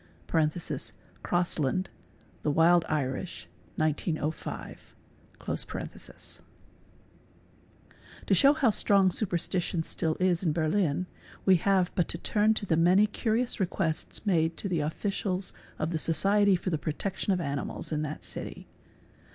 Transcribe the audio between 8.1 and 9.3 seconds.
To show how strong